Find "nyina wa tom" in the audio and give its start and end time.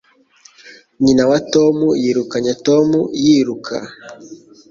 1.03-1.77